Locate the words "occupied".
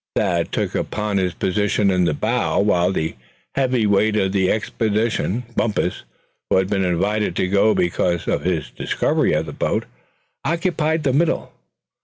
10.43-11.03